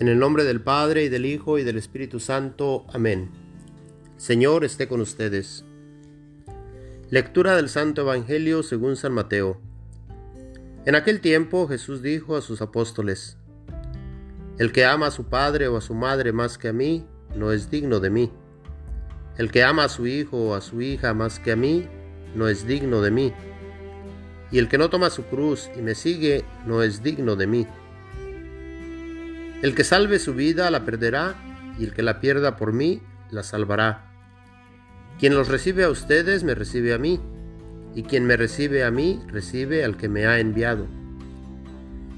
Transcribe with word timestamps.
En 0.00 0.08
el 0.08 0.18
nombre 0.18 0.42
del 0.42 0.60
Padre 0.60 1.04
y 1.04 1.08
del 1.08 1.24
Hijo 1.24 1.56
y 1.56 1.62
del 1.62 1.76
Espíritu 1.76 2.18
Santo. 2.18 2.84
Amén. 2.92 3.30
Señor 4.16 4.64
esté 4.64 4.88
con 4.88 5.00
ustedes. 5.00 5.64
Lectura 7.10 7.54
del 7.54 7.68
Santo 7.68 8.00
Evangelio 8.00 8.64
según 8.64 8.96
San 8.96 9.12
Mateo. 9.12 9.60
En 10.84 10.96
aquel 10.96 11.20
tiempo 11.20 11.68
Jesús 11.68 12.02
dijo 12.02 12.36
a 12.36 12.42
sus 12.42 12.60
apóstoles, 12.60 13.36
El 14.58 14.72
que 14.72 14.84
ama 14.84 15.06
a 15.06 15.10
su 15.12 15.26
padre 15.26 15.68
o 15.68 15.76
a 15.76 15.80
su 15.80 15.94
madre 15.94 16.32
más 16.32 16.58
que 16.58 16.68
a 16.68 16.72
mí, 16.72 17.06
no 17.36 17.52
es 17.52 17.70
digno 17.70 18.00
de 18.00 18.10
mí. 18.10 18.32
El 19.38 19.52
que 19.52 19.62
ama 19.62 19.84
a 19.84 19.88
su 19.88 20.08
hijo 20.08 20.48
o 20.48 20.54
a 20.56 20.60
su 20.60 20.82
hija 20.82 21.14
más 21.14 21.38
que 21.38 21.52
a 21.52 21.56
mí, 21.56 21.86
no 22.34 22.48
es 22.48 22.66
digno 22.66 23.00
de 23.00 23.12
mí. 23.12 23.32
Y 24.50 24.58
el 24.58 24.68
que 24.68 24.76
no 24.76 24.90
toma 24.90 25.10
su 25.10 25.22
cruz 25.26 25.70
y 25.78 25.82
me 25.82 25.94
sigue, 25.94 26.44
no 26.66 26.82
es 26.82 27.04
digno 27.04 27.36
de 27.36 27.46
mí. 27.46 27.68
El 29.64 29.74
que 29.74 29.82
salve 29.82 30.18
su 30.18 30.34
vida 30.34 30.70
la 30.70 30.84
perderá, 30.84 31.36
y 31.78 31.84
el 31.84 31.94
que 31.94 32.02
la 32.02 32.20
pierda 32.20 32.54
por 32.54 32.74
mí 32.74 33.00
la 33.30 33.42
salvará. 33.42 34.04
Quien 35.18 35.34
los 35.34 35.48
recibe 35.48 35.84
a 35.84 35.88
ustedes 35.88 36.44
me 36.44 36.54
recibe 36.54 36.92
a 36.92 36.98
mí, 36.98 37.18
y 37.94 38.02
quien 38.02 38.26
me 38.26 38.36
recibe 38.36 38.84
a 38.84 38.90
mí 38.90 39.22
recibe 39.26 39.82
al 39.82 39.96
que 39.96 40.10
me 40.10 40.26
ha 40.26 40.38
enviado. 40.38 40.86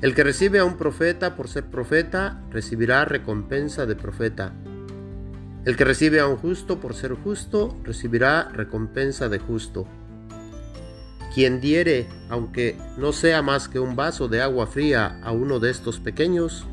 El 0.02 0.12
que 0.16 0.24
recibe 0.24 0.59
a 0.59 0.64
un 0.64 0.77
profeta 0.77 1.37
por 1.37 1.46
ser 1.46 1.66
profeta 1.66 2.42
recibirá 2.51 3.04
recompensa 3.04 3.87
de 3.87 3.95
profeta. 3.95 4.52
El 5.65 5.76
que 5.76 5.84
recibe 5.84 6.18
a 6.18 6.26
un 6.26 6.38
justo 6.38 6.80
por 6.80 6.95
ser 6.95 7.12
justo 7.15 7.80
recibirá 7.84 8.48
recompensa 8.48 9.28
de 9.28 9.38
justo. 9.38 9.87
Quien 11.32 11.60
diere, 11.60 12.09
aunque 12.28 12.76
no 12.98 13.12
sea 13.12 13.40
más 13.40 13.68
que 13.68 13.78
un 13.78 13.95
vaso 13.95 14.26
de 14.26 14.42
agua 14.42 14.66
fría 14.66 15.20
a 15.23 15.30
uno 15.30 15.60
de 15.60 15.70
estos 15.70 16.01
pequeños, 16.01 16.66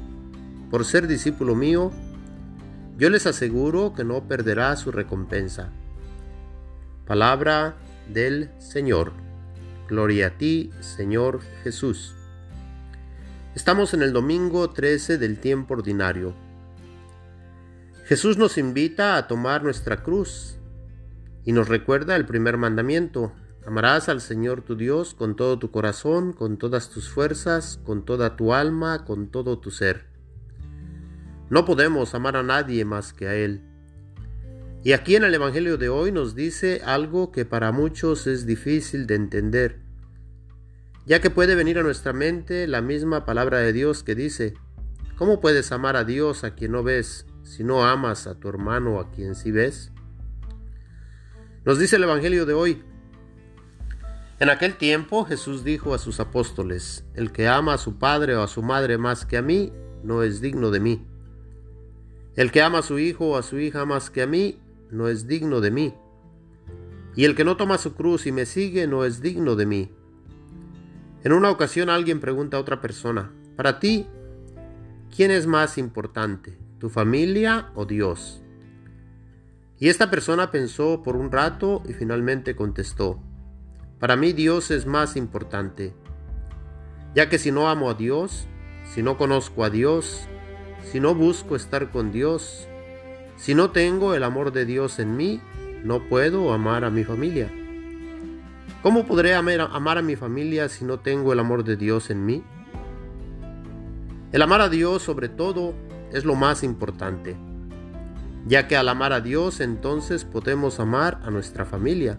por 0.74 0.86
ser 0.86 1.06
discípulo 1.06 1.54
mío, 1.54 1.92
yo 2.98 3.12
les 3.12 3.28
aseguro 3.28 3.94
que 3.94 4.04
no 4.04 4.28
perderá 4.28 4.76
su 4.76 4.92
recompensa. 4.92 5.70
Palabra 7.06 7.76
del 8.12 8.50
Señor. 8.58 9.14
Gloria 9.88 10.26
a 10.26 10.30
ti, 10.32 10.72
Señor 10.80 11.42
Jesús. 11.64 12.16
Estamos 13.54 13.94
en 13.94 14.02
el 14.02 14.14
domingo 14.14 14.72
13 14.72 15.20
del 15.20 15.38
tiempo 15.38 15.76
ordinario. 15.76 16.34
Jesús 18.06 18.40
nos 18.40 18.58
invita 18.58 19.16
a 19.16 19.28
tomar 19.28 19.62
nuestra 19.62 20.02
cruz 20.02 20.58
y 21.46 21.52
nos 21.52 21.70
recuerda 21.70 22.16
el 22.16 22.26
primer 22.26 22.58
mandamiento. 22.58 23.32
Amarás 23.68 24.10
al 24.10 24.22
Señor 24.22 24.64
tu 24.64 24.76
Dios 24.76 25.14
con 25.14 25.36
todo 25.36 25.60
tu 25.60 25.70
corazón, 25.70 26.34
con 26.34 26.58
todas 26.58 26.90
tus 26.90 27.12
fuerzas, 27.12 27.80
con 27.86 28.06
toda 28.06 28.36
tu 28.36 28.56
alma, 28.56 29.06
con 29.06 29.28
todo 29.28 29.60
tu 29.60 29.70
ser. 29.70 30.13
No 31.50 31.66
podemos 31.66 32.16
amar 32.16 32.38
a 32.38 32.44
nadie 32.44 32.86
más 32.86 33.14
que 33.14 33.28
a 33.28 33.36
Él. 33.36 33.62
Y 34.84 34.92
aquí 34.92 35.16
en 35.16 35.24
el 35.24 35.34
Evangelio 35.34 35.78
de 35.78 35.90
hoy 35.90 36.12
nos 36.12 36.36
dice 36.36 36.82
algo 36.86 37.32
que 37.32 37.46
para 37.46 37.72
muchos 37.72 38.28
es 38.28 38.46
difícil 38.46 39.08
de 39.08 39.16
entender, 39.16 39.80
ya 41.06 41.22
que 41.22 41.30
puede 41.30 41.56
venir 41.56 41.80
a 41.80 41.84
nuestra 41.84 42.12
mente 42.12 42.68
la 42.68 42.82
misma 42.82 43.26
palabra 43.26 43.60
de 43.60 43.72
Dios 43.72 44.04
que 44.04 44.14
dice, 44.14 44.56
¿cómo 45.18 45.40
puedes 45.40 45.72
amar 45.72 45.96
a 45.96 46.04
Dios 46.04 46.44
a 46.44 46.56
quien 46.56 46.74
no 46.74 46.84
ves 46.84 47.26
si 47.44 47.64
no 47.64 47.86
amas 47.86 48.28
a 48.28 48.36
tu 48.36 48.50
hermano 48.50 49.00
a 49.00 49.10
quien 49.12 49.36
sí 49.36 49.52
ves? 49.52 49.92
Nos 51.64 51.80
dice 51.80 51.96
el 51.96 52.04
Evangelio 52.04 52.46
de 52.46 52.54
hoy, 52.54 52.84
en 54.40 54.50
aquel 54.50 54.76
tiempo 54.76 55.24
Jesús 55.24 55.64
dijo 55.64 55.94
a 55.94 55.98
sus 55.98 56.20
apóstoles, 56.20 57.06
el 57.14 57.32
que 57.32 57.48
ama 57.48 57.76
a 57.76 57.78
su 57.78 57.98
padre 57.98 58.36
o 58.36 58.44
a 58.44 58.50
su 58.50 58.62
madre 58.62 58.98
más 58.98 59.26
que 59.26 59.38
a 59.38 59.42
mí, 59.42 59.72
no 60.04 60.24
es 60.24 60.42
digno 60.42 60.72
de 60.72 60.82
mí. 60.82 61.08
El 62.36 62.52
que 62.52 62.62
ama 62.62 62.80
a 62.80 62.84
su 62.84 62.98
hijo 62.98 63.30
o 63.30 63.38
a 63.38 63.44
su 63.44 63.60
hija 63.60 63.86
más 63.86 64.10
que 64.10 64.24
a 64.24 64.28
mí, 64.28 64.60
no 64.90 65.08
es 65.08 65.28
digno 65.28 65.62
de 65.62 65.72
mí. 65.72 65.94
Y 67.16 67.26
el 67.26 67.36
que 67.36 67.44
no 67.44 67.58
toma 67.58 67.78
su 67.78 67.94
cruz 67.94 68.26
y 68.26 68.32
me 68.32 68.46
sigue, 68.46 68.88
no 68.88 69.06
es 69.06 69.22
digno 69.22 69.56
de 69.56 69.66
mí. 69.68 69.92
En 71.24 71.32
una 71.32 71.52
ocasión 71.52 71.90
alguien 71.90 72.20
pregunta 72.20 72.58
a 72.58 72.60
otra 72.60 72.82
persona, 72.82 73.32
para 73.56 73.80
ti, 73.80 74.08
¿quién 75.16 75.30
es 75.30 75.46
más 75.46 75.78
importante, 75.78 76.58
tu 76.80 76.90
familia 76.90 77.72
o 77.76 77.86
Dios? 77.86 78.42
Y 79.80 79.90
esta 79.90 80.10
persona 80.10 80.50
pensó 80.50 81.04
por 81.04 81.16
un 81.16 81.32
rato 81.32 81.84
y 81.88 81.94
finalmente 81.94 82.56
contestó, 82.56 83.22
para 84.00 84.16
mí 84.16 84.34
Dios 84.34 84.72
es 84.72 84.86
más 84.86 85.16
importante, 85.16 85.94
ya 87.14 87.30
que 87.30 87.38
si 87.38 87.52
no 87.52 87.70
amo 87.70 87.90
a 87.90 87.94
Dios, 87.94 88.48
si 88.86 89.04
no 89.04 89.18
conozco 89.18 89.64
a 89.64 89.70
Dios, 89.70 90.28
si 90.92 91.00
no 91.00 91.16
busco 91.16 91.56
estar 91.56 91.90
con 91.92 92.12
Dios, 92.12 92.68
si 93.38 93.56
no 93.56 93.72
tengo 93.72 94.14
el 94.14 94.24
amor 94.24 94.52
de 94.52 94.66
Dios 94.66 95.00
en 95.00 95.18
mí, 95.18 95.42
no 95.84 96.08
puedo 96.08 96.54
amar 96.54 96.86
a 96.86 96.90
mi 96.90 97.04
familia. 97.04 97.52
¿Cómo 98.82 99.06
podré 99.06 99.34
amar 99.34 99.98
a 99.98 100.02
mi 100.02 100.16
familia 100.16 100.70
si 100.70 100.86
no 100.86 101.00
tengo 101.00 101.34
el 101.34 101.40
amor 101.40 101.64
de 101.64 101.78
Dios 101.78 102.10
en 102.10 102.26
mí? 102.26 102.44
El 104.32 104.42
amar 104.42 104.62
a 104.62 104.70
Dios 104.70 105.02
sobre 105.02 105.30
todo 105.30 105.74
es 106.12 106.26
lo 106.26 106.36
más 106.36 106.64
importante, 106.64 107.38
ya 108.46 108.68
que 108.68 108.76
al 108.76 108.90
amar 108.90 109.14
a 109.14 109.22
Dios 109.22 109.62
entonces 109.62 110.26
podemos 110.26 110.80
amar 110.80 111.22
a 111.24 111.32
nuestra 111.32 111.66
familia, 111.66 112.18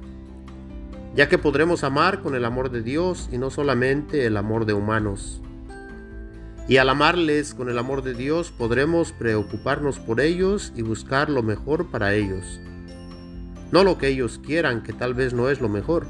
ya 1.14 1.28
que 1.28 1.38
podremos 1.38 1.84
amar 1.84 2.22
con 2.22 2.34
el 2.34 2.44
amor 2.44 2.70
de 2.70 2.82
Dios 2.82 3.28
y 3.30 3.38
no 3.38 3.50
solamente 3.50 4.26
el 4.26 4.36
amor 4.36 4.64
de 4.64 4.74
humanos. 4.74 5.40
Y 6.66 6.78
al 6.78 6.88
amarles 6.88 7.52
con 7.52 7.68
el 7.68 7.78
amor 7.78 8.02
de 8.02 8.14
Dios 8.14 8.50
podremos 8.50 9.12
preocuparnos 9.12 9.98
por 9.98 10.20
ellos 10.20 10.72
y 10.74 10.82
buscar 10.82 11.28
lo 11.28 11.42
mejor 11.42 11.90
para 11.90 12.14
ellos. 12.14 12.60
No 13.70 13.84
lo 13.84 13.98
que 13.98 14.08
ellos 14.08 14.40
quieran, 14.44 14.82
que 14.82 14.92
tal 14.92 15.14
vez 15.14 15.34
no 15.34 15.50
es 15.50 15.60
lo 15.60 15.68
mejor. 15.68 16.06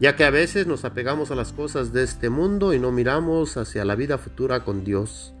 Ya 0.00 0.16
que 0.16 0.24
a 0.24 0.30
veces 0.30 0.66
nos 0.66 0.84
apegamos 0.84 1.30
a 1.30 1.36
las 1.36 1.52
cosas 1.52 1.92
de 1.92 2.02
este 2.02 2.30
mundo 2.30 2.74
y 2.74 2.80
no 2.80 2.90
miramos 2.90 3.56
hacia 3.56 3.84
la 3.84 3.94
vida 3.94 4.18
futura 4.18 4.64
con 4.64 4.82
Dios. 4.82 5.34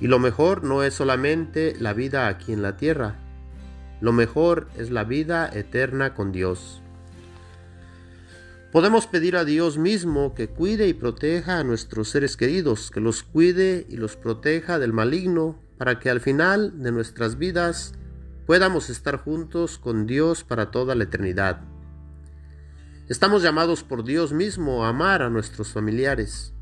Y 0.00 0.06
lo 0.06 0.18
mejor 0.18 0.62
no 0.62 0.84
es 0.84 0.94
solamente 0.94 1.74
la 1.80 1.92
vida 1.92 2.28
aquí 2.28 2.52
en 2.52 2.62
la 2.62 2.76
tierra, 2.76 3.16
lo 4.00 4.12
mejor 4.12 4.68
es 4.76 4.90
la 4.90 5.04
vida 5.04 5.48
eterna 5.52 6.14
con 6.14 6.30
Dios. 6.30 6.82
Podemos 8.76 9.06
pedir 9.06 9.38
a 9.38 9.46
Dios 9.46 9.78
mismo 9.78 10.34
que 10.34 10.48
cuide 10.48 10.86
y 10.86 10.92
proteja 10.92 11.60
a 11.60 11.64
nuestros 11.64 12.10
seres 12.10 12.36
queridos, 12.36 12.90
que 12.90 13.00
los 13.00 13.22
cuide 13.22 13.86
y 13.88 13.96
los 13.96 14.16
proteja 14.16 14.78
del 14.78 14.92
maligno, 14.92 15.58
para 15.78 15.98
que 15.98 16.10
al 16.10 16.20
final 16.20 16.82
de 16.82 16.92
nuestras 16.92 17.38
vidas 17.38 17.94
podamos 18.46 18.90
estar 18.90 19.16
juntos 19.16 19.78
con 19.78 20.06
Dios 20.06 20.44
para 20.44 20.70
toda 20.70 20.94
la 20.94 21.04
eternidad. 21.04 21.62
Estamos 23.08 23.42
llamados 23.42 23.82
por 23.82 24.04
Dios 24.04 24.34
mismo 24.34 24.84
a 24.84 24.90
amar 24.90 25.22
a 25.22 25.30
nuestros 25.30 25.72
familiares. 25.72 26.52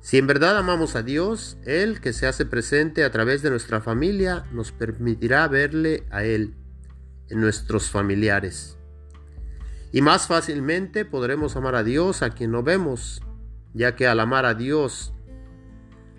Si 0.00 0.16
en 0.16 0.26
verdad 0.26 0.56
amamos 0.56 0.96
a 0.96 1.02
Dios, 1.02 1.58
Él 1.66 2.00
que 2.00 2.14
se 2.14 2.28
hace 2.28 2.46
presente 2.46 3.04
a 3.04 3.10
través 3.10 3.42
de 3.42 3.50
nuestra 3.50 3.82
familia 3.82 4.46
nos 4.52 4.72
permitirá 4.72 5.46
verle 5.48 6.06
a 6.10 6.24
Él 6.24 6.54
en 7.28 7.42
nuestros 7.42 7.90
familiares. 7.90 8.79
Y 9.92 10.02
más 10.02 10.26
fácilmente 10.26 11.04
podremos 11.04 11.56
amar 11.56 11.74
a 11.74 11.82
Dios 11.82 12.22
a 12.22 12.30
quien 12.30 12.52
no 12.52 12.62
vemos, 12.62 13.22
ya 13.74 13.96
que 13.96 14.06
al 14.06 14.20
amar 14.20 14.46
a 14.46 14.54
Dios 14.54 15.12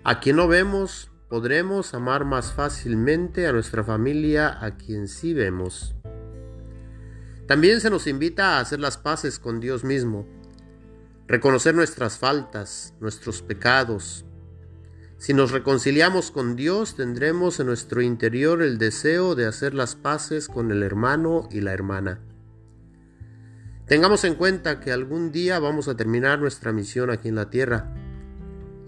a 0.04 0.18
quien 0.18 0.36
no 0.36 0.48
vemos, 0.48 1.12
podremos 1.28 1.94
amar 1.94 2.24
más 2.24 2.52
fácilmente 2.52 3.46
a 3.46 3.52
nuestra 3.52 3.84
familia 3.84 4.58
a 4.60 4.76
quien 4.76 5.06
sí 5.06 5.32
vemos. 5.32 5.94
También 7.46 7.80
se 7.80 7.88
nos 7.88 8.06
invita 8.06 8.56
a 8.56 8.60
hacer 8.60 8.80
las 8.80 8.98
paces 8.98 9.38
con 9.38 9.60
Dios 9.60 9.84
mismo, 9.84 10.26
reconocer 11.28 11.74
nuestras 11.74 12.18
faltas, 12.18 12.94
nuestros 12.98 13.42
pecados. 13.42 14.24
Si 15.18 15.34
nos 15.34 15.52
reconciliamos 15.52 16.32
con 16.32 16.56
Dios, 16.56 16.96
tendremos 16.96 17.60
en 17.60 17.68
nuestro 17.68 18.02
interior 18.02 18.60
el 18.60 18.76
deseo 18.78 19.36
de 19.36 19.46
hacer 19.46 19.72
las 19.72 19.94
paces 19.94 20.48
con 20.48 20.72
el 20.72 20.82
hermano 20.82 21.48
y 21.50 21.60
la 21.60 21.72
hermana. 21.72 22.20
Tengamos 23.92 24.24
en 24.24 24.36
cuenta 24.36 24.80
que 24.80 24.90
algún 24.90 25.32
día 25.32 25.58
vamos 25.58 25.86
a 25.86 25.94
terminar 25.94 26.38
nuestra 26.38 26.72
misión 26.72 27.10
aquí 27.10 27.28
en 27.28 27.34
la 27.34 27.50
tierra. 27.50 27.92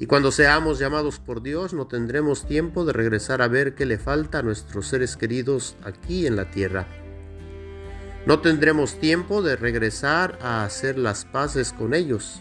Y 0.00 0.06
cuando 0.06 0.32
seamos 0.32 0.78
llamados 0.78 1.18
por 1.18 1.42
Dios 1.42 1.74
no 1.74 1.86
tendremos 1.88 2.46
tiempo 2.46 2.86
de 2.86 2.94
regresar 2.94 3.42
a 3.42 3.48
ver 3.48 3.74
qué 3.74 3.84
le 3.84 3.98
falta 3.98 4.38
a 4.38 4.42
nuestros 4.42 4.86
seres 4.86 5.18
queridos 5.18 5.76
aquí 5.84 6.26
en 6.26 6.36
la 6.36 6.50
tierra. 6.50 6.86
No 8.24 8.40
tendremos 8.40 8.98
tiempo 8.98 9.42
de 9.42 9.56
regresar 9.56 10.38
a 10.40 10.64
hacer 10.64 10.96
las 10.96 11.26
paces 11.26 11.74
con 11.74 11.92
ellos. 11.92 12.40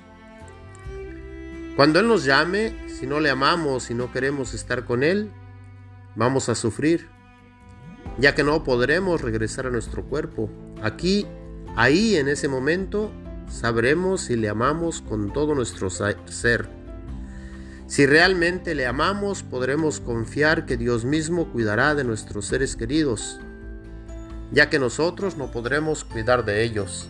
Cuando 1.76 2.00
Él 2.00 2.08
nos 2.08 2.24
llame, 2.24 2.88
si 2.88 3.06
no 3.06 3.20
le 3.20 3.30
amamos 3.30 3.92
y 3.92 3.94
no 3.94 4.14
queremos 4.14 4.54
estar 4.54 4.86
con 4.86 5.04
Él, 5.04 5.34
vamos 6.16 6.48
a 6.48 6.56
sufrir, 6.56 7.10
ya 8.20 8.34
que 8.34 8.46
no 8.46 8.64
podremos 8.64 9.20
regresar 9.20 9.68
a 9.68 9.70
nuestro 9.70 10.06
cuerpo. 10.06 10.50
Aquí 10.82 11.28
Ahí 11.76 12.18
en 12.18 12.28
ese 12.28 12.48
momento 12.48 13.12
sabremos 13.50 14.22
si 14.22 14.36
le 14.36 14.50
amamos 14.50 15.02
con 15.02 15.34
todo 15.34 15.56
nuestro 15.56 15.90
ser. 15.90 16.70
Si 17.88 18.06
realmente 18.06 18.76
le 18.76 18.86
amamos, 18.86 19.44
podremos 19.44 20.00
confiar 20.00 20.66
que 20.66 20.78
Dios 20.78 21.04
mismo 21.04 21.52
cuidará 21.52 21.96
de 21.96 22.04
nuestros 22.04 22.46
seres 22.46 22.76
queridos, 22.76 23.40
ya 24.52 24.70
que 24.70 24.80
nosotros 24.80 25.36
no 25.36 25.52
podremos 25.52 26.04
cuidar 26.04 26.46
de 26.46 26.64
ellos. 26.64 27.10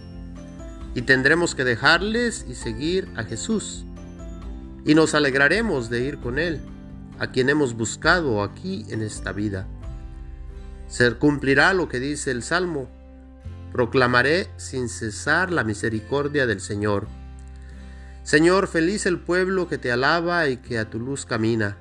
Y 0.95 1.01
tendremos 1.03 1.55
que 1.55 1.63
dejarles 1.63 2.45
y 2.47 2.55
seguir 2.55 3.09
a 3.15 3.23
Jesús. 3.23 3.85
Y 4.85 4.95
nos 4.95 5.13
alegraremos 5.13 5.89
de 5.89 6.03
ir 6.03 6.19
con 6.19 6.39
Él, 6.39 6.61
a 7.19 7.31
quien 7.31 7.49
hemos 7.49 7.75
buscado 7.75 8.43
aquí 8.43 8.85
en 8.89 9.01
esta 9.01 9.31
vida. 9.31 9.67
Se 10.87 11.13
cumplirá 11.15 11.73
lo 11.73 11.89
que 11.89 11.99
dice 11.99 12.31
el 12.31 12.43
Salmo. 12.43 13.02
Proclamaré 13.73 14.51
sin 14.55 14.87
cesar 14.87 15.51
la 15.51 15.63
misericordia 15.63 16.45
del 16.45 16.61
Señor. 16.61 17.07
Señor, 18.21 18.67
feliz 18.67 19.07
el 19.07 19.19
pueblo 19.19 19.67
que 19.67 19.79
te 19.79 19.91
alaba 19.91 20.47
y 20.47 20.57
que 20.57 20.77
a 20.77 20.91
tu 20.91 20.99
luz 20.99 21.25
camina, 21.25 21.77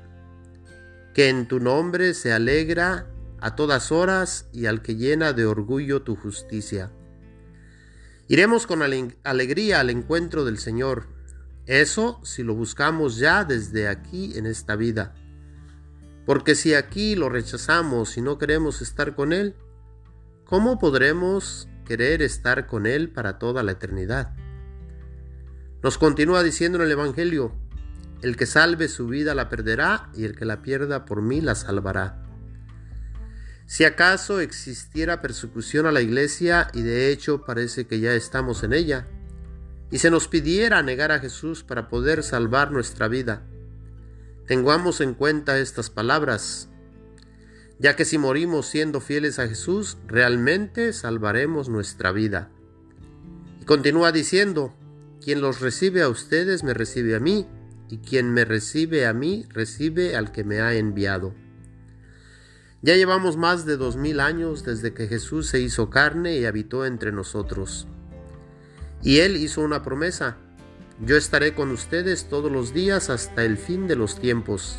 que 1.12 1.28
en 1.28 1.46
tu 1.46 1.60
nombre 1.60 2.14
se 2.14 2.32
alegra 2.32 3.06
a 3.40 3.54
todas 3.56 3.92
horas 3.92 4.48
y 4.52 4.64
al 4.64 4.80
que 4.80 4.96
llena 4.96 5.34
de 5.34 5.44
orgullo 5.44 6.00
tu 6.00 6.16
justicia. 6.16 6.90
Iremos 8.26 8.66
con 8.66 8.80
alegría 8.82 9.80
al 9.80 9.90
encuentro 9.90 10.46
del 10.46 10.56
Señor, 10.56 11.08
eso 11.66 12.20
si 12.24 12.42
lo 12.42 12.54
buscamos 12.54 13.18
ya 13.18 13.44
desde 13.44 13.88
aquí 13.88 14.38
en 14.38 14.46
esta 14.46 14.76
vida. 14.76 15.14
Porque 16.24 16.54
si 16.54 16.72
aquí 16.72 17.16
lo 17.16 17.28
rechazamos 17.28 18.16
y 18.16 18.22
no 18.22 18.38
queremos 18.38 18.80
estar 18.80 19.14
con 19.14 19.34
Él, 19.34 19.54
¿cómo 20.46 20.78
podremos 20.78 21.68
querer 21.92 22.22
estar 22.22 22.66
con 22.66 22.86
Él 22.86 23.10
para 23.10 23.38
toda 23.38 23.62
la 23.62 23.72
eternidad? 23.72 24.34
Nos 25.82 25.98
continúa 25.98 26.42
diciendo 26.42 26.78
en 26.78 26.84
el 26.84 26.92
Evangelio, 26.92 27.54
el 28.22 28.38
que 28.38 28.46
salve 28.46 28.88
su 28.88 29.08
vida 29.08 29.34
la 29.34 29.50
perderá 29.50 30.08
y 30.14 30.24
el 30.24 30.34
que 30.34 30.46
la 30.46 30.62
pierda 30.62 31.04
por 31.04 31.20
mí 31.20 31.42
la 31.42 31.54
salvará. 31.54 32.24
Si 33.66 33.84
acaso 33.84 34.40
existiera 34.40 35.20
persecución 35.20 35.84
a 35.84 35.92
la 35.92 36.00
iglesia, 36.00 36.68
y 36.72 36.80
de 36.80 37.10
hecho 37.10 37.44
parece 37.44 37.86
que 37.86 38.00
ya 38.00 38.14
estamos 38.14 38.62
en 38.62 38.72
ella, 38.72 39.06
y 39.90 39.98
se 39.98 40.10
nos 40.10 40.28
pidiera 40.28 40.82
negar 40.82 41.12
a 41.12 41.18
Jesús 41.18 41.62
para 41.62 41.90
poder 41.90 42.22
salvar 42.22 42.70
nuestra 42.70 43.06
vida, 43.06 43.42
tengamos 44.46 45.02
en 45.02 45.12
cuenta 45.12 45.58
estas 45.58 45.90
palabras, 45.90 46.70
ya 47.78 47.96
que 47.96 48.04
si 48.04 48.19
morimos 48.19 48.66
siendo 48.66 49.00
fieles 49.00 49.38
a 49.38 49.48
Jesús, 49.48 49.98
realmente 50.06 50.92
salvaremos 50.92 51.69
nuestra 51.69 52.12
vida. 52.12 52.50
Y 53.60 53.64
continúa 53.64 54.12
diciendo, 54.12 54.74
quien 55.20 55.40
los 55.40 55.60
recibe 55.60 56.02
a 56.02 56.08
ustedes 56.08 56.64
me 56.64 56.74
recibe 56.74 57.14
a 57.16 57.20
mí, 57.20 57.46
y 57.88 57.98
quien 57.98 58.32
me 58.32 58.44
recibe 58.44 59.06
a 59.06 59.12
mí 59.12 59.44
recibe 59.50 60.16
al 60.16 60.32
que 60.32 60.44
me 60.44 60.60
ha 60.60 60.74
enviado. 60.74 61.34
Ya 62.80 62.96
llevamos 62.96 63.36
más 63.36 63.66
de 63.66 63.76
dos 63.76 63.96
mil 63.96 64.19
años 64.19 64.64
desde 64.64 64.94
que 64.94 65.06
Jesús 65.06 65.46
se 65.46 65.60
hizo 65.60 65.90
carne 65.90 66.38
y 66.38 66.46
habitó 66.46 66.86
entre 66.86 67.12
nosotros. 67.12 67.86
Y 69.02 69.19
Él 69.19 69.36
hizo 69.36 69.60
una 69.60 69.82
promesa, 69.82 70.38
yo 71.04 71.16
estaré 71.16 71.54
con 71.54 71.70
ustedes 71.70 72.28
todos 72.28 72.50
los 72.50 72.72
días 72.72 73.10
hasta 73.10 73.44
el 73.44 73.56
fin 73.56 73.86
de 73.86 73.96
los 73.96 74.19
tiempos. 74.19 74.78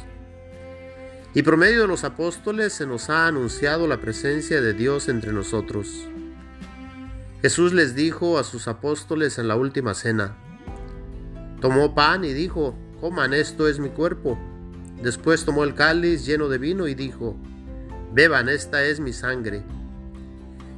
Y 1.36 1.42
por 1.42 1.58
medio 1.58 1.82
de 1.82 1.88
los 1.88 2.04
apóstoles 2.04 2.74
se 2.74 2.86
nos 2.86 3.10
ha 3.10 3.26
anunciado 3.26 3.88
la 3.88 3.98
presencia 3.98 4.62
de 4.62 4.74
Dios 4.74 5.10
entre 5.10 5.34
nosotros. 5.34 6.08
Jesús 7.42 7.74
les 7.74 7.96
dijo 7.96 8.38
a 8.38 8.44
sus 8.44 8.68
apóstoles 8.68 9.40
en 9.40 9.48
la 9.48 9.56
última 9.56 9.96
cena, 9.96 10.38
tomó 11.60 11.96
pan 11.96 12.24
y 12.24 12.34
dijo, 12.34 12.76
coman, 13.02 13.34
esto 13.34 13.68
es 13.68 13.80
mi 13.80 13.90
cuerpo. 13.90 14.38
Después 15.02 15.44
tomó 15.44 15.64
el 15.64 15.74
cáliz 15.74 16.26
lleno 16.26 16.50
de 16.50 16.58
vino 16.60 16.88
y 16.88 16.94
dijo, 16.94 17.36
beban, 18.14 18.48
esta 18.48 18.84
es 18.84 19.00
mi 19.00 19.12
sangre, 19.12 19.64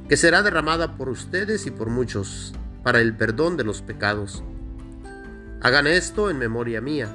que 0.08 0.16
será 0.16 0.42
derramada 0.42 0.96
por 0.96 1.08
ustedes 1.10 1.66
y 1.66 1.70
por 1.70 1.90
muchos, 1.90 2.54
para 2.82 3.00
el 3.00 3.14
perdón 3.14 3.56
de 3.56 3.64
los 3.64 3.82
pecados. 3.82 4.42
Hagan 5.60 5.86
esto 5.86 6.30
en 6.30 6.38
memoria 6.38 6.80
mía. 6.80 7.14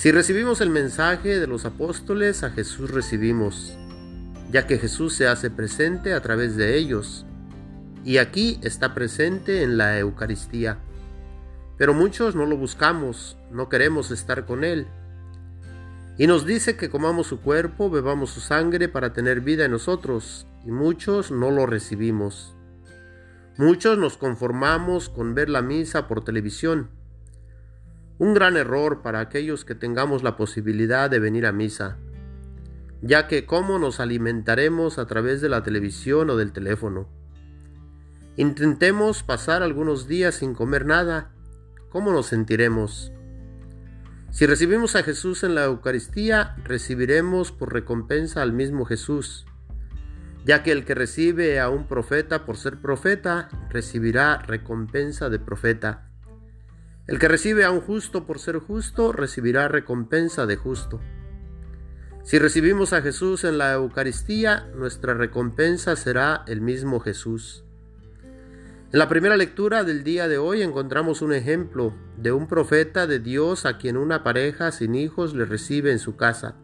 Si 0.00 0.12
recibimos 0.12 0.62
el 0.62 0.70
mensaje 0.70 1.38
de 1.38 1.46
los 1.46 1.66
apóstoles, 1.66 2.42
a 2.42 2.48
Jesús 2.48 2.90
recibimos, 2.90 3.76
ya 4.50 4.66
que 4.66 4.78
Jesús 4.78 5.12
se 5.12 5.28
hace 5.28 5.50
presente 5.50 6.14
a 6.14 6.22
través 6.22 6.56
de 6.56 6.78
ellos 6.78 7.26
y 8.02 8.16
aquí 8.16 8.58
está 8.62 8.94
presente 8.94 9.62
en 9.62 9.76
la 9.76 9.98
Eucaristía. 9.98 10.78
Pero 11.76 11.92
muchos 11.92 12.34
no 12.34 12.46
lo 12.46 12.56
buscamos, 12.56 13.36
no 13.50 13.68
queremos 13.68 14.10
estar 14.10 14.46
con 14.46 14.64
Él. 14.64 14.86
Y 16.16 16.26
nos 16.26 16.46
dice 16.46 16.78
que 16.78 16.88
comamos 16.88 17.26
su 17.26 17.42
cuerpo, 17.42 17.90
bebamos 17.90 18.30
su 18.30 18.40
sangre 18.40 18.88
para 18.88 19.12
tener 19.12 19.42
vida 19.42 19.66
en 19.66 19.72
nosotros, 19.72 20.46
y 20.64 20.70
muchos 20.70 21.30
no 21.30 21.50
lo 21.50 21.66
recibimos. 21.66 22.56
Muchos 23.58 23.98
nos 23.98 24.16
conformamos 24.16 25.10
con 25.10 25.34
ver 25.34 25.50
la 25.50 25.60
misa 25.60 26.08
por 26.08 26.24
televisión. 26.24 26.88
Un 28.20 28.34
gran 28.34 28.58
error 28.58 29.00
para 29.00 29.20
aquellos 29.20 29.64
que 29.64 29.74
tengamos 29.74 30.22
la 30.22 30.36
posibilidad 30.36 31.08
de 31.08 31.18
venir 31.18 31.46
a 31.46 31.52
misa, 31.52 31.96
ya 33.00 33.26
que 33.26 33.46
cómo 33.46 33.78
nos 33.78 33.98
alimentaremos 33.98 34.98
a 34.98 35.06
través 35.06 35.40
de 35.40 35.48
la 35.48 35.62
televisión 35.62 36.28
o 36.28 36.36
del 36.36 36.52
teléfono. 36.52 37.08
Intentemos 38.36 39.22
pasar 39.22 39.62
algunos 39.62 40.06
días 40.06 40.34
sin 40.34 40.52
comer 40.52 40.84
nada. 40.84 41.32
¿Cómo 41.88 42.12
nos 42.12 42.26
sentiremos? 42.26 43.10
Si 44.28 44.44
recibimos 44.44 44.96
a 44.96 45.02
Jesús 45.02 45.42
en 45.42 45.54
la 45.54 45.64
Eucaristía, 45.64 46.56
recibiremos 46.64 47.52
por 47.52 47.72
recompensa 47.72 48.42
al 48.42 48.52
mismo 48.52 48.84
Jesús, 48.84 49.46
ya 50.44 50.62
que 50.62 50.72
el 50.72 50.84
que 50.84 50.94
recibe 50.94 51.58
a 51.58 51.70
un 51.70 51.88
profeta 51.88 52.44
por 52.44 52.58
ser 52.58 52.82
profeta, 52.82 53.48
recibirá 53.70 54.36
recompensa 54.36 55.30
de 55.30 55.38
profeta. 55.38 56.09
El 57.10 57.18
que 57.18 57.26
recibe 57.26 57.64
a 57.64 57.72
un 57.72 57.80
justo 57.80 58.24
por 58.24 58.38
ser 58.38 58.58
justo, 58.58 59.10
recibirá 59.10 59.66
recompensa 59.66 60.46
de 60.46 60.54
justo. 60.54 61.00
Si 62.22 62.38
recibimos 62.38 62.92
a 62.92 63.02
Jesús 63.02 63.42
en 63.42 63.58
la 63.58 63.72
Eucaristía, 63.72 64.68
nuestra 64.76 65.14
recompensa 65.14 65.96
será 65.96 66.44
el 66.46 66.60
mismo 66.60 67.00
Jesús. 67.00 67.64
En 68.92 68.98
la 69.00 69.08
primera 69.08 69.36
lectura 69.36 69.82
del 69.82 70.04
día 70.04 70.28
de 70.28 70.38
hoy 70.38 70.62
encontramos 70.62 71.20
un 71.20 71.32
ejemplo 71.32 71.92
de 72.16 72.30
un 72.30 72.46
profeta 72.46 73.08
de 73.08 73.18
Dios 73.18 73.66
a 73.66 73.76
quien 73.76 73.96
una 73.96 74.22
pareja 74.22 74.70
sin 74.70 74.94
hijos 74.94 75.34
le 75.34 75.46
recibe 75.46 75.90
en 75.90 75.98
su 75.98 76.14
casa. 76.14 76.54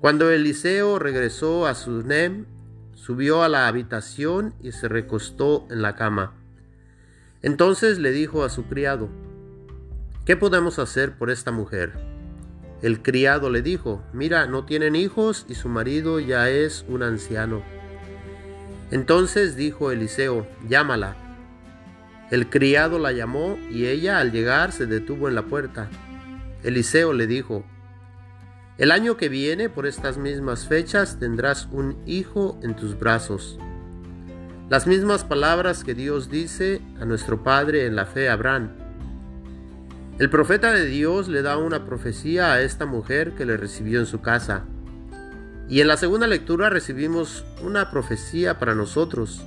Cuando 0.00 0.30
Eliseo 0.30 1.00
regresó 1.00 1.66
a 1.66 1.74
Sunem, 1.74 2.46
subió 2.94 3.42
a 3.42 3.48
la 3.48 3.66
habitación 3.66 4.54
y 4.60 4.70
se 4.70 4.86
recostó 4.86 5.66
en 5.68 5.82
la 5.82 5.96
cama. 5.96 6.34
Entonces 7.42 7.98
le 7.98 8.12
dijo 8.12 8.44
a 8.44 8.48
su 8.48 8.66
criado, 8.66 9.08
¿qué 10.24 10.36
podemos 10.36 10.78
hacer 10.78 11.16
por 11.16 11.30
esta 11.30 11.50
mujer? 11.50 11.92
El 12.82 13.02
criado 13.02 13.50
le 13.50 13.62
dijo, 13.62 14.02
mira, 14.12 14.46
no 14.46 14.64
tienen 14.64 14.96
hijos 14.96 15.46
y 15.48 15.54
su 15.54 15.68
marido 15.68 16.18
ya 16.20 16.48
es 16.48 16.84
un 16.88 17.02
anciano. 17.02 17.62
Entonces 18.90 19.56
dijo 19.56 19.90
Eliseo, 19.90 20.46
llámala. 20.68 21.16
El 22.30 22.50
criado 22.50 22.98
la 22.98 23.12
llamó 23.12 23.58
y 23.70 23.86
ella 23.86 24.18
al 24.18 24.32
llegar 24.32 24.72
se 24.72 24.86
detuvo 24.86 25.28
en 25.28 25.34
la 25.34 25.42
puerta. 25.42 25.88
Eliseo 26.62 27.12
le 27.12 27.26
dijo, 27.26 27.64
el 28.78 28.90
año 28.90 29.16
que 29.16 29.28
viene, 29.28 29.68
por 29.68 29.86
estas 29.86 30.16
mismas 30.16 30.66
fechas, 30.66 31.18
tendrás 31.20 31.68
un 31.70 32.02
hijo 32.06 32.58
en 32.62 32.74
tus 32.74 32.98
brazos. 32.98 33.58
Las 34.70 34.86
mismas 34.86 35.24
palabras 35.24 35.84
que 35.84 35.94
Dios 35.94 36.30
dice 36.30 36.80
a 36.98 37.04
nuestro 37.04 37.42
Padre 37.44 37.86
en 37.86 37.94
la 37.94 38.06
fe 38.06 38.30
Abraham. 38.30 38.81
El 40.22 40.30
profeta 40.30 40.72
de 40.72 40.86
Dios 40.86 41.26
le 41.26 41.42
da 41.42 41.56
una 41.56 41.84
profecía 41.84 42.52
a 42.52 42.62
esta 42.62 42.86
mujer 42.86 43.32
que 43.32 43.44
le 43.44 43.56
recibió 43.56 43.98
en 43.98 44.06
su 44.06 44.20
casa. 44.20 44.62
Y 45.68 45.80
en 45.80 45.88
la 45.88 45.96
segunda 45.96 46.28
lectura 46.28 46.70
recibimos 46.70 47.44
una 47.60 47.90
profecía 47.90 48.56
para 48.60 48.76
nosotros. 48.76 49.42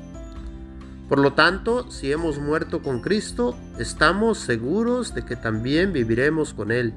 Por 1.08 1.20
lo 1.20 1.32
tanto, 1.32 1.90
si 1.90 2.12
hemos 2.12 2.40
muerto 2.40 2.84
con 2.84 3.00
Cristo, 3.00 3.58
estamos 3.80 4.38
seguros 4.38 5.16
de 5.16 5.24
que 5.24 5.38
también 5.38 5.94
viviremos 5.94 6.54
con 6.54 6.74
Él. 6.74 6.94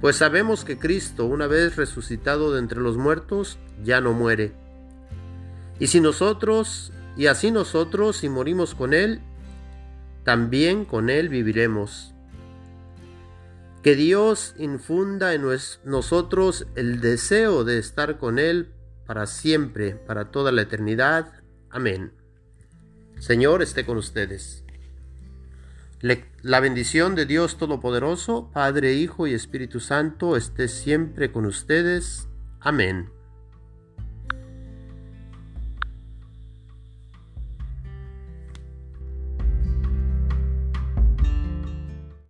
Pues 0.00 0.14
sabemos 0.14 0.64
que 0.64 0.78
Cristo, 0.78 1.24
una 1.24 1.48
vez 1.48 1.74
resucitado 1.74 2.52
de 2.52 2.60
entre 2.60 2.80
los 2.80 2.96
muertos, 2.96 3.58
ya 3.82 4.00
no 4.00 4.12
muere. 4.12 4.52
Y 5.80 5.88
si 5.88 6.00
nosotros, 6.00 6.92
y 7.16 7.26
así 7.26 7.50
nosotros, 7.50 8.18
si 8.18 8.28
morimos 8.28 8.76
con 8.76 8.94
Él, 8.94 9.22
también 10.22 10.84
con 10.84 11.10
Él 11.10 11.28
viviremos. 11.28 12.12
Que 13.86 13.94
Dios 13.94 14.56
infunda 14.58 15.32
en 15.32 15.42
nosotros 15.84 16.66
el 16.74 17.00
deseo 17.00 17.62
de 17.62 17.78
estar 17.78 18.18
con 18.18 18.40
Él 18.40 18.74
para 19.06 19.28
siempre, 19.28 19.94
para 19.94 20.32
toda 20.32 20.50
la 20.50 20.62
eternidad. 20.62 21.34
Amén. 21.70 22.12
Señor 23.20 23.62
esté 23.62 23.86
con 23.86 23.96
ustedes. 23.96 24.64
La 26.42 26.58
bendición 26.58 27.14
de 27.14 27.26
Dios 27.26 27.58
Todopoderoso, 27.58 28.50
Padre, 28.52 28.94
Hijo 28.94 29.28
y 29.28 29.34
Espíritu 29.34 29.78
Santo, 29.78 30.36
esté 30.36 30.66
siempre 30.66 31.30
con 31.30 31.46
ustedes. 31.46 32.26
Amén. 32.58 33.15